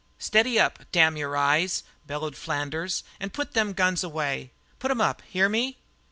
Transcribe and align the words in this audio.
"Steady 0.17 0.59
up, 0.59 0.79
damn 0.91 1.15
your 1.15 1.37
eyes!" 1.37 1.83
bellowed 2.07 2.35
Flanders, 2.35 3.03
"and 3.19 3.33
put 3.33 3.53
them 3.53 3.73
guns 3.73 4.03
away. 4.03 4.51
Put 4.79 4.89
'em 4.89 4.99
up; 4.99 5.21
hear 5.29 5.47
me?" 5.47 5.77